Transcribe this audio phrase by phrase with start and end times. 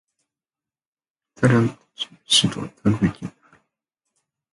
[1.35, 3.61] ザールラント州の州都はザールブリュッケンである